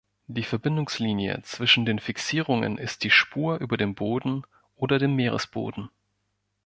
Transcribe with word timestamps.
Die 0.25 0.41
Verbindungslinie 0.41 1.43
zwischen 1.43 1.85
den 1.85 1.99
Fixierungen 1.99 2.79
ist 2.79 3.03
die 3.03 3.11
Spur 3.11 3.59
über 3.59 3.77
dem 3.77 3.93
Boden 3.93 4.47
oder 4.75 4.97
dem 4.97 5.13
Meeresboden. 5.15 5.91